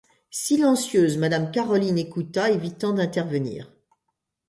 Silencieuse, 0.31 1.19
Madame 1.19 1.51
Caroline 1.51 1.99
écouta, 1.99 2.49
évitant 2.49 2.91
d'intervenir. 2.93 3.71